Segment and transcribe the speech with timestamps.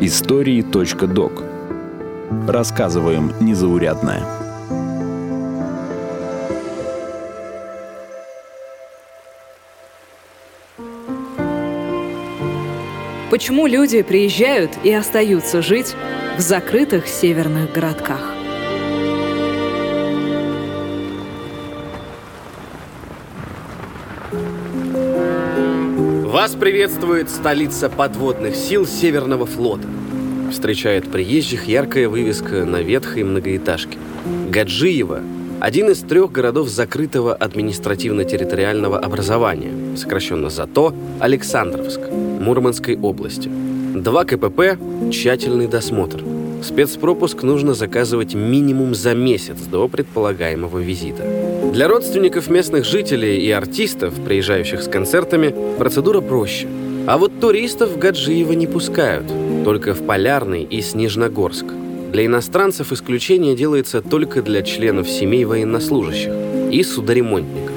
[0.00, 1.42] Истории.док
[2.48, 4.22] Рассказываем незаурядное.
[13.30, 15.94] Почему люди приезжают и остаются жить
[16.38, 18.34] в закрытых северных городках?
[26.34, 29.86] Вас приветствует столица подводных сил Северного флота.
[30.50, 33.98] Встречает приезжих яркая вывеска на ветхой многоэтажке.
[34.50, 35.20] Гаджиево–
[35.60, 43.48] один из трех городов закрытого административно-территориального образования, сокращенно ЗАТО, Александровск, Мурманской области.
[43.94, 44.76] Два КПП–
[45.12, 46.33] тщательный досмотр.
[46.64, 51.22] Спецпропуск нужно заказывать минимум за месяц до предполагаемого визита.
[51.74, 56.66] Для родственников местных жителей и артистов, приезжающих с концертами, процедура проще.
[57.06, 59.26] А вот туристов в Гаджиево не пускают,
[59.64, 61.66] только в Полярный и Снежногорск.
[62.12, 66.32] Для иностранцев исключение делается только для членов семей военнослужащих
[66.72, 67.74] и судоремонтников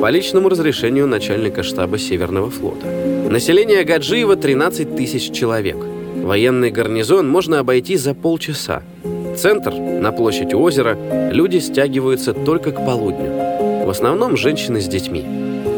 [0.00, 2.86] по личному разрешению начальника штаба Северного флота.
[3.28, 5.76] Население Гаджиева 13 тысяч человек.
[6.16, 8.82] Военный гарнизон можно обойти за полчаса.
[9.36, 10.96] Центр, на площадь озера,
[11.30, 13.86] люди стягиваются только к полудню.
[13.86, 15.24] В основном женщины с детьми.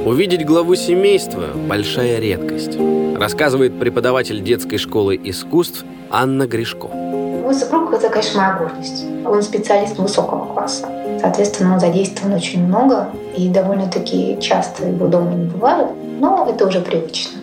[0.04, 2.76] Увидеть главу семейства– большая редкость,
[3.16, 6.88] рассказывает преподаватель детской школы искусств Анна Гришко.
[6.88, 9.04] Мой супруг– это, конечно, моя гордость.
[9.24, 10.88] Он специалист высокого класса.
[11.20, 16.80] Соответственно, он задействован очень много, и довольно-таки часто его дома не бывает, но это уже
[16.80, 17.41] привычно.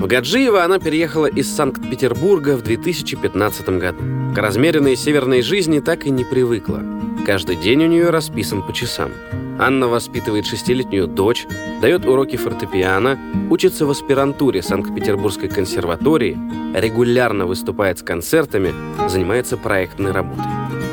[0.00, 3.98] В Гаджиево она переехала из Санкт-Петербурга в 2015 году.
[4.34, 6.82] К размеренной северной жизни так и не привыкла.
[7.26, 9.10] Каждый день у нее расписан по часам.
[9.58, 11.46] Анна воспитывает шестилетнюю дочь,
[11.82, 13.18] дает уроки фортепиано,
[13.50, 16.38] учится в аспирантуре Санкт-Петербургской консерватории,
[16.74, 18.72] регулярно выступает с концертами,
[19.06, 20.46] занимается проектной работой.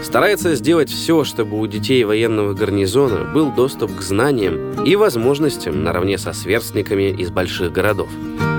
[0.04, 6.18] Старается сделать все, чтобы у детей военного гарнизона был доступ к знаниям и возможностям наравне
[6.18, 8.10] со сверстниками из больших городов.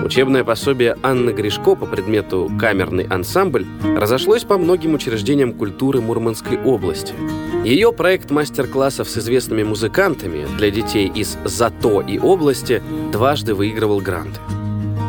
[0.08, 7.12] Учебное пособие Анны Гришко по предмету «Камерный ансамбль» разошлось по многим учреждениям культуры Мурманской области.
[7.62, 12.82] Ее проект мастер-классов с известными музыкантами для детей из ЗАТО и области
[13.12, 14.41] дважды выигрывал гранты.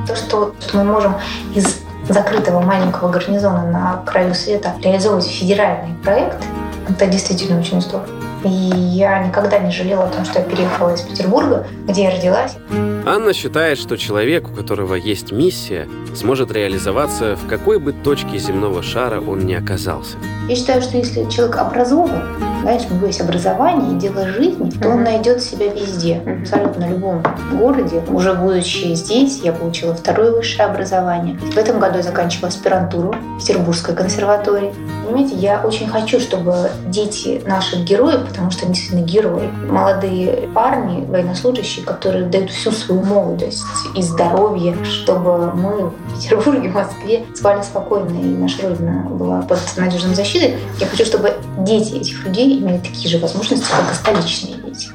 [0.05, 1.13] То, что мы можем
[1.55, 6.43] из закрытого маленького гарнизона на краю света реализовывать федеральный проект,
[6.89, 8.09] это действительно очень здорово.
[8.43, 12.57] И я никогда не жалела о том, что я переехала из Петербурга, где я родилась.
[13.05, 18.83] Анна считает, что человек, у которого есть миссия, сможет реализоваться в какой бы точке земного
[18.83, 20.17] шара он ни оказался.
[20.47, 22.21] Я считаю, что если человек образован,
[22.61, 26.89] знаешь, у него есть образование и дело жизни, то он найдет себя везде, абсолютно в
[26.89, 27.23] любом
[27.53, 28.01] городе.
[28.09, 31.37] Уже будучи здесь, я получила второе высшее образование.
[31.37, 34.73] В этом году я заканчивала аспирантуру в Петербургской консерватории.
[35.05, 41.05] Понимаете, я очень хочу, чтобы дети наших героев, потому что они действительно герои, молодые парни,
[41.05, 43.63] военнослужащие, которые дают всю свою молодость
[43.95, 49.59] и здоровье, чтобы мы в Петербурге, в Москве спали спокойно, и наша Родина была под
[49.77, 50.55] надежной защитой.
[50.79, 54.89] Я хочу, чтобы дети этих людей имели такие же возможности, как и столичные дети.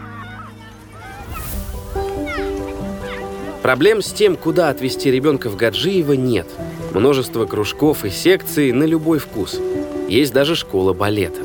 [3.63, 6.47] Проблем с тем, куда отвезти ребенка в Гаджиево, нет.
[6.93, 9.59] Множество кружков и секций на любой вкус.
[10.07, 11.41] Есть даже школа балета.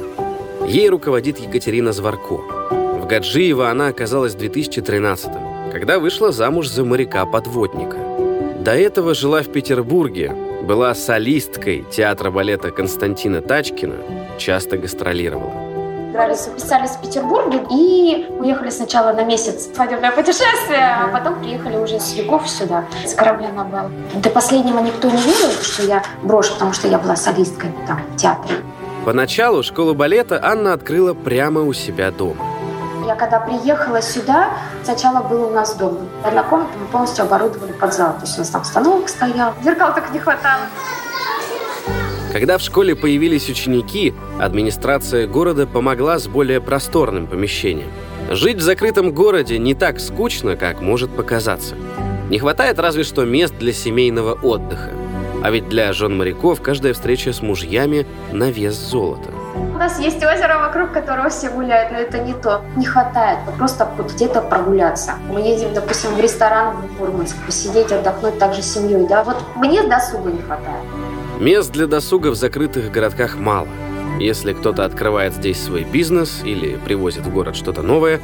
[0.67, 2.35] Ей руководит Екатерина Зварко.
[2.35, 7.97] В Гаджиево она оказалась в 2013 когда вышла замуж за моряка-подводника.
[8.59, 13.95] До этого жила в Петербурге, была солисткой театра балета Константина Тачкина,
[14.37, 15.69] часто гастролировала.
[16.11, 21.99] Записались в Петербурге и уехали сначала на месяц в свадебное путешествие, а потом приехали уже
[21.99, 23.89] с Львов сюда, с корабля на бал.
[24.15, 28.17] До последнего никто не верил, что я брошу, потому что я была солисткой там в
[28.17, 28.55] театре.
[29.05, 32.45] Поначалу школу балета Анна открыла прямо у себя дома.
[33.05, 34.49] Я когда приехала сюда,
[34.83, 35.97] сначала был у нас дом.
[36.23, 38.13] Одна комната мы полностью оборудовали под зал.
[38.13, 40.63] То есть у нас там станок стоял, зеркал только не хватало.
[42.31, 47.89] Когда в школе появились ученики, администрация города помогла с более просторным помещением.
[48.29, 51.75] Жить в закрытом городе не так скучно, как может показаться.
[52.29, 54.91] Не хватает разве что мест для семейного отдыха.
[55.41, 59.31] А ведь для жен моряков каждая встреча с мужьями на вес золота.
[59.55, 62.61] У нас есть озеро, вокруг которого все гуляют, но это не то.
[62.75, 65.13] Не хватает просто где-то прогуляться.
[65.29, 69.23] Мы едем, допустим, в ресторан в Мурманск, посидеть, отдохнуть также с семьей, да?
[69.23, 70.83] Вот мне досуга не хватает.
[71.39, 73.67] Мест для досуга в закрытых городках мало.
[74.19, 78.19] Если кто-то открывает здесь свой бизнес или привозит в город что-то новое,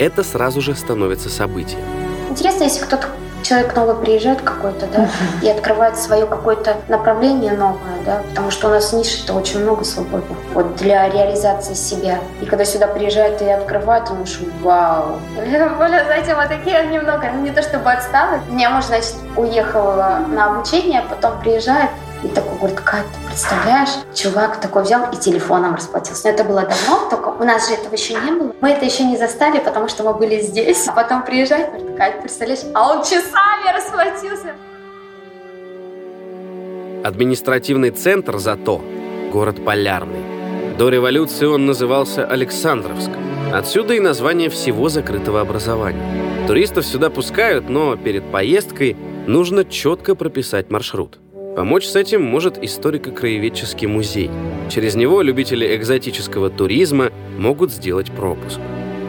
[0.00, 1.80] это сразу же становится событием.
[2.28, 3.06] Интересно, если кто-то
[3.46, 5.08] человек новый приезжает какой-то, да,
[5.42, 9.84] и открывает свое какое-то направление новое, да, потому что у нас ниш это очень много
[9.84, 12.18] свободных вот для реализации себя.
[12.40, 15.18] И когда сюда приезжает и открывает, он думаешь, вау.
[15.78, 18.40] Более, знаете, вот такие немного, ну не то чтобы отсталые.
[18.56, 21.90] Я, может, значит, уехала на обучение, потом приезжает,
[22.26, 23.90] и такой говорит, какая ты представляешь?
[24.14, 26.28] Чувак такой взял и телефоном расплатился.
[26.28, 28.52] Но это было давно, только у нас же этого еще не было.
[28.60, 30.88] Мы это еще не застали, потому что мы были здесь.
[30.88, 32.62] А потом приезжает, говорит, Кать, представляешь?
[32.74, 34.54] А он часами расплатился.
[37.04, 38.80] Административный центр зато–
[39.32, 40.24] город Полярный.
[40.76, 43.10] До революции он назывался Александровск.
[43.52, 46.46] Отсюда и название всего закрытого образования.
[46.48, 48.96] Туристов сюда пускают, но перед поездкой
[49.26, 51.20] нужно четко прописать маршрут–
[51.56, 54.30] Помочь с этим может историко-краеведческий музей.
[54.68, 57.08] Через него любители экзотического туризма
[57.38, 58.60] могут сделать пропуск.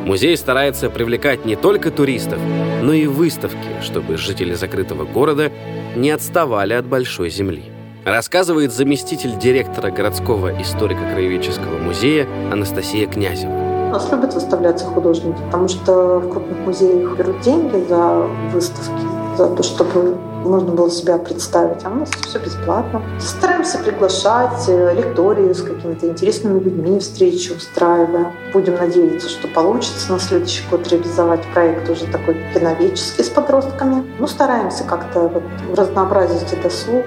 [0.05, 2.39] Музей старается привлекать не только туристов,
[2.81, 5.51] но и выставки, чтобы жители закрытого города
[5.97, 7.65] не отставали от большой земли.
[8.05, 13.51] Рассказывает заместитель директора городского историко-краеведческого музея Анастасия Князева.
[13.51, 19.05] У нас любят выставляться художники, потому что в крупных музеях берут деньги за выставки,
[19.37, 20.17] за то, чтобы
[20.47, 21.83] можно было себя представить.
[21.83, 23.01] А у нас все бесплатно.
[23.19, 28.31] Стараемся приглашать э, лектории с какими-то интересными людьми, встречи устраиваем.
[28.53, 34.03] Будем надеяться, что получится на следующий год реализовать проект уже такой киноведческий с подростками.
[34.19, 35.43] Ну, стараемся как-то вот
[35.75, 37.05] разнообразить и досуг.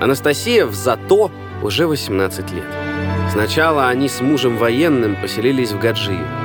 [0.00, 1.30] Анастасия в ЗАТО
[1.62, 2.64] уже 18 лет.
[3.32, 6.43] Сначала они с мужем военным поселились в Гаджиеве.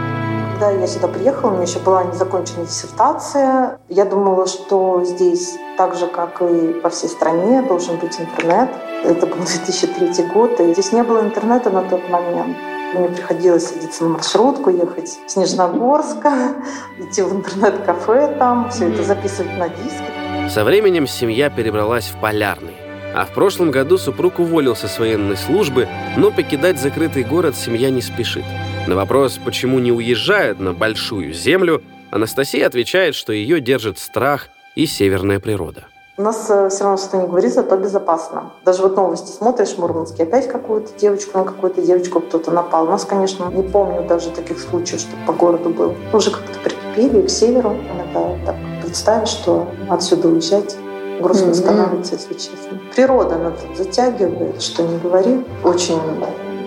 [0.60, 3.80] Когда я сюда приехала, у меня еще была незаконченная диссертация.
[3.88, 8.70] Я думала, что здесь, так же, как и по всей стране, должен быть интернет.
[9.06, 12.58] Это был 2003 год, и здесь не было интернета на тот момент.
[12.94, 16.56] Мне приходилось садиться на маршрутку, ехать в Снежногорска,
[17.00, 20.50] идти в интернет-кафе там, все это записывать на диске.
[20.50, 22.76] Со временем семья перебралась в Полярный.
[23.16, 28.02] А в прошлом году супруг уволился с военной службы, но покидать закрытый город семья не
[28.02, 28.44] спешит.
[28.88, 34.86] На вопрос, почему не уезжают на большую землю, Анастасия отвечает, что ее держит страх и
[34.86, 35.88] северная природа.
[36.18, 38.52] У нас э, все равно что не говорит, зато безопасно.
[38.66, 42.88] Даже вот новости смотришь, в Мурманске опять какую-то девочку, на какую-то девочку кто-то напал.
[42.88, 45.96] У нас, конечно, не помню даже таких случаев, что по городу был.
[46.12, 47.78] Уже как-то прикипели к северу.
[47.94, 50.76] Иногда так представишь, что отсюда уезжать
[51.22, 51.54] грустно mm-hmm.
[51.54, 52.80] становится, если честно.
[52.94, 55.46] Природа она тут затягивает, что не говори.
[55.64, 56.02] Очень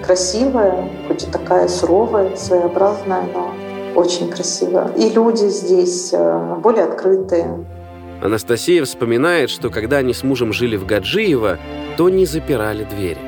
[0.02, 3.54] красивая, хоть и такая суровая, своеобразная, но
[3.94, 4.88] очень красивая.
[4.96, 7.64] И люди здесь э, более открытые.
[8.22, 11.58] Анастасия вспоминает, что когда они с мужем жили в Гаджиево,
[11.96, 13.18] то не запирали двери.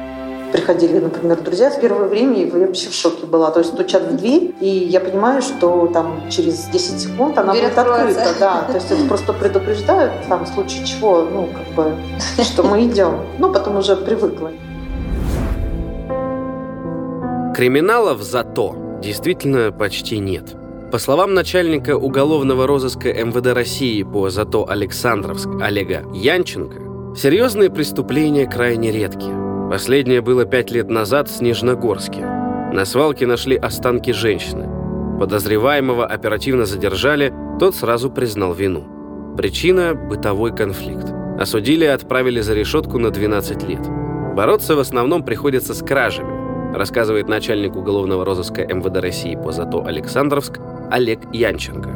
[0.53, 3.50] Приходили, например, друзья с первого времени, и я вообще в шоке была.
[3.50, 7.65] То есть стучат в дверь, и я понимаю, что там через 10 секунд она дверь
[7.65, 8.35] будет открыта.
[8.38, 11.97] Да, то есть это просто предупреждают, там, в случае чего, ну, как бы,
[12.44, 13.19] что мы идем.
[13.38, 14.53] Ну, потом уже привыкла.
[17.55, 20.56] Криминалов зато действительно почти нет.
[20.91, 28.91] По словам начальника уголовного розыска МВД России по зато Александровск Олега Янченко, серьезные преступления крайне
[28.91, 29.29] редки.
[29.71, 32.27] Последнее было пять лет назад в Снежногорске.
[32.73, 34.69] На свалке нашли останки женщины.
[35.21, 39.37] Подозреваемого оперативно задержали, тот сразу признал вину.
[39.37, 41.06] Причина– бытовой конфликт.
[41.39, 43.82] Осудили и отправили за решетку на 12 лет.
[44.34, 46.33] Бороться в основном приходится с кражами
[46.75, 50.59] рассказывает начальник уголовного розыска МВД России по ЗАТО Александровск
[50.91, 51.91] Олег Янченко.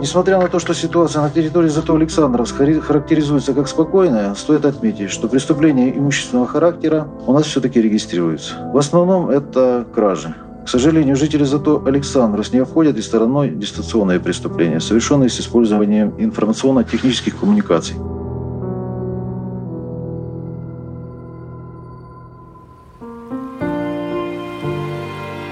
[0.00, 5.28] Несмотря на то, что ситуация на территории ЗАТО Александровск характеризуется как спокойная, стоит отметить, что
[5.28, 8.70] преступления имущественного характера у нас все-таки регистрируются.
[8.72, 10.34] В основном это кражи.
[10.64, 17.38] К сожалению, жители зато Александровск не обходят и стороной дистанционные преступления, совершенные с использованием информационно-технических
[17.38, 17.96] коммуникаций.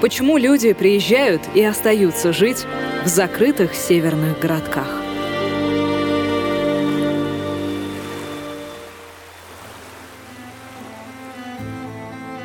[0.02, 2.66] Почему люди приезжают и остаются жить
[3.04, 4.88] в закрытых северных городках?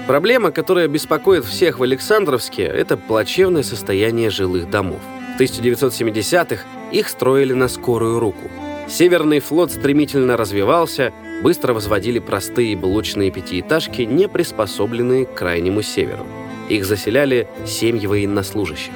[0.06, 5.00] Проблема, которая беспокоит всех в Александровске, это плачевное состояние жилых домов.
[5.36, 8.52] В 1970-х их строили на скорую руку.
[8.88, 11.12] Северный флот стремительно развивался,
[11.42, 16.28] быстро возводили простые блочные пятиэтажки, не приспособленные к крайнему северу.
[16.70, 18.92] Их заселяли семьи военнослужащих.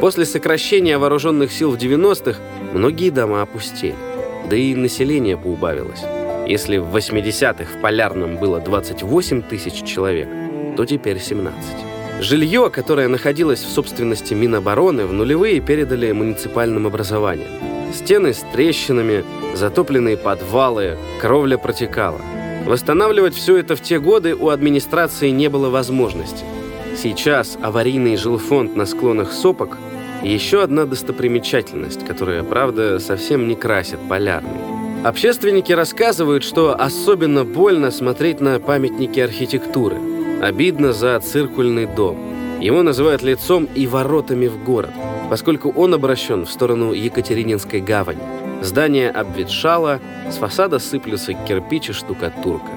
[0.00, 2.38] После сокращения вооруженных сил в 90-х
[2.72, 3.94] многие дома опустели.
[4.50, 6.02] Да и население поубавилось.
[6.46, 10.28] Если в 80-х в Полярном было 28 тысяч человек,
[10.76, 11.54] то теперь 17.
[12.20, 17.48] Жилье, которое находилось в собственности Минобороны, в нулевые передали муниципальным образованиям.
[17.94, 22.20] Стены с трещинами, затопленные подвалы, кровля протекала.
[22.66, 26.44] Восстанавливать все это в те годы у администрации не было возможности.
[27.04, 29.76] Сейчас аварийный жилфонд на склонах сопок–
[30.22, 35.04] еще одна достопримечательность, которая, правда, совсем не красит полярный.
[35.04, 39.98] Общественники рассказывают, что особенно больно смотреть на памятники архитектуры.
[40.40, 42.16] Обидно за циркульный дом.
[42.62, 44.92] Его называют лицом и воротами в город,
[45.28, 48.22] поскольку он обращен в сторону Екатерининской гавани.
[48.62, 52.70] Здание обветшало, с фасада сыплются кирпич и штукатурка.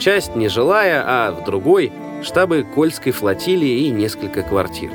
[0.00, 4.90] Часть нежилая, а в другой– штабы Кольской флотилии и несколько квартир.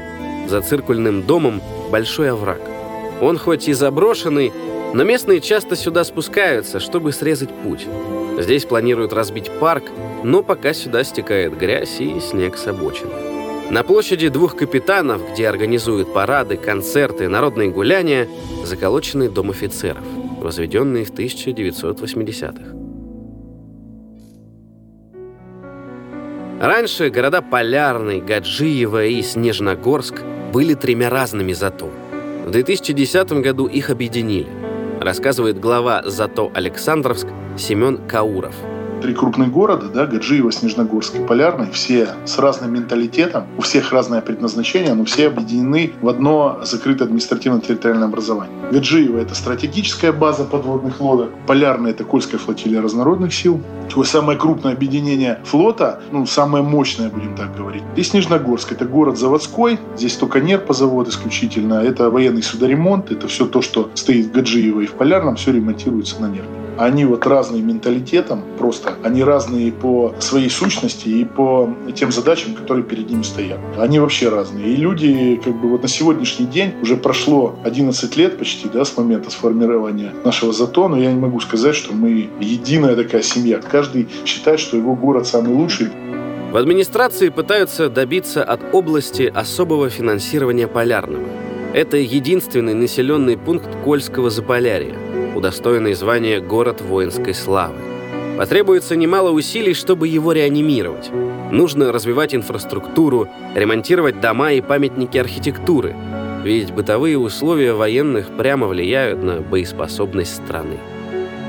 [0.48, 1.62] За циркульным домом
[1.92, 2.62] большой овраг.
[3.22, 4.52] Он хоть и заброшенный,
[4.94, 7.88] но местные часто сюда спускаются, чтобы срезать путь.
[8.40, 9.84] Здесь планируют разбить парк,
[10.24, 13.12] но пока сюда стекает грязь и снег с обочины.
[13.70, 18.28] На площади двух капитанов, где организуют парады, концерты, народные гуляния,
[18.64, 20.04] заколоченный дом офицеров,
[20.42, 22.83] возведенный в 1980-х.
[26.64, 30.22] Раньше города Полярный, Гаджиево и Снежногорск
[30.54, 31.90] были тремя разными ЗАТО.
[32.46, 34.48] В 2010 году их объединили–
[35.02, 37.28] рассказывает глава ЗАТО Александровск
[37.58, 38.56] Семен Кауров–
[39.04, 44.22] три крупных города, да, Гаджиево, Снежногорск и Полярный, все с разным менталитетом, у всех разное
[44.22, 48.56] предназначение, но все объединены в одно закрытое административно-территориальное образование.
[48.72, 54.72] Гаджиево– это стратегическая база подводных лодок, Полярный– это Кольская флотилия разнородных сил, такое самое крупное
[54.72, 57.84] объединение флота, ну, самое мощное, будем так говорить.
[57.98, 63.62] И Снежногорск– это город заводской, здесь только нерпозавод исключительно, это военный судоремонт, это все то,
[63.62, 66.63] что стоит в Гаджиево и в Полярном, все ремонтируется на нерпе.
[66.78, 72.84] Они вот разные менталитетом, просто они разные по своей сущности и по тем задачам, которые
[72.84, 73.60] перед ними стоят.
[73.78, 74.74] Они вообще разные.
[74.74, 78.98] И люди, как бы вот на сегодняшний день уже прошло 11 лет почти, да, с
[78.98, 83.60] момента сформирования нашего ЗАТО, но я не могу сказать, что мы единая такая семья.
[83.60, 85.90] Каждый считает, что его город самый лучший.
[86.52, 91.28] В администрации пытаются добиться от области особого финансирования Полярного.
[91.74, 97.76] Это единственный населенный пункт Кольского Заполярья удостоенный звания «Город воинской славы».
[98.38, 101.12] Потребуется немало усилий, чтобы его реанимировать.
[101.52, 105.96] Нужно развивать инфраструктуру, ремонтировать дома и памятники архитектуры,
[106.44, 110.78] ведь бытовые условия военных прямо влияют на боеспособность страны.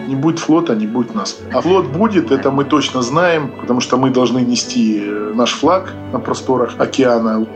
[0.06, 1.40] Не будет флота, не будет нас.
[1.52, 5.94] А флот будет, это мы точно знаем, потому что мы должны нести э, наш флаг
[6.12, 7.46] на просторах океана.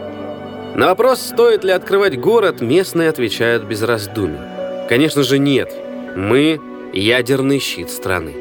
[0.75, 4.39] На вопрос, стоит ли открывать город, местные отвечают без раздумий.
[4.89, 5.71] Конечно же нет.
[6.17, 6.61] Мы–
[6.93, 8.35] ядерный щит страны.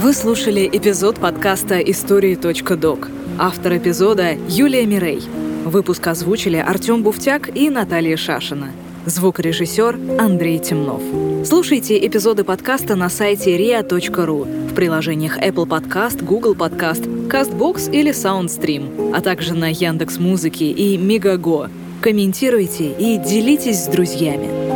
[0.00, 3.08] Вы слушали эпизод подкаста «Истории.док».
[3.38, 5.22] Автор эпизода– Юлия Мирей.
[5.64, 8.72] Выпуск озвучили Артем Буфтяк и Наталья Шашина.
[9.06, 11.00] Звукорежиссер Андрей Темнов.
[11.46, 19.12] Слушайте эпизоды подкаста на сайте ria.ru в приложениях Apple Podcast, Google Podcast, CastBox или SoundStream,
[19.14, 21.70] а также на Яндекс Музыке и Мегаго.
[22.02, 24.69] Комментируйте и делитесь с друзьями.